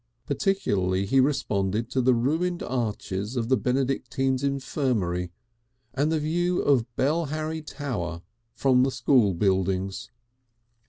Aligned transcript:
Particularly 0.25 1.05
he 1.05 1.19
responded 1.19 1.91
to 1.91 2.01
the 2.01 2.15
ruined 2.15 2.63
arches 2.63 3.35
of 3.35 3.49
the 3.49 3.55
Benedictine's 3.55 4.43
Infirmary 4.43 5.31
and 5.93 6.11
the 6.11 6.19
view 6.19 6.59
of 6.59 6.87
Bell 6.95 7.25
Harry 7.25 7.61
tower 7.61 8.23
from 8.55 8.81
the 8.81 8.89
school 8.89 9.35
buildings. 9.35 10.09